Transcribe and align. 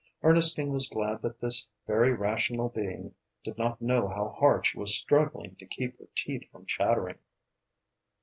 Ernestine 0.23 0.73
was 0.73 0.87
glad 0.87 1.21
that 1.21 1.41
this 1.41 1.67
very 1.85 2.11
rational 2.11 2.69
being 2.69 3.13
did 3.43 3.55
not 3.59 3.79
know 3.79 4.07
how 4.07 4.29
hard 4.29 4.65
she 4.65 4.75
was 4.79 4.95
struggling 4.95 5.55
to 5.57 5.65
keep 5.67 5.99
her 5.99 6.07
teeth 6.15 6.49
from 6.51 6.65
chattering. 6.65 7.19